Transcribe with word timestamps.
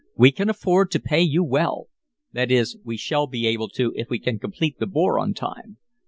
We 0.17 0.31
can 0.31 0.49
afford 0.49 0.89
to 0.93 0.99
pay 0.99 1.21
you 1.21 1.43
well 1.43 1.85
that 2.33 2.49
is, 2.49 2.75
we 2.83 2.97
shall 2.97 3.27
be 3.27 3.45
able 3.45 3.69
to 3.75 3.93
if 3.95 4.09
we 4.09 4.17
can 4.17 4.39
complete 4.39 4.79
the 4.79 4.87
bore 4.87 5.19
on 5.19 5.35
time. 5.35 5.77